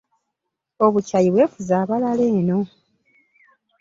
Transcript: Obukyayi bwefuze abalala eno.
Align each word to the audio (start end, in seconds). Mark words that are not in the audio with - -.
Obukyayi 0.85 1.29
bwefuze 1.33 1.71
abalala 1.81 2.23
eno. 2.37 2.59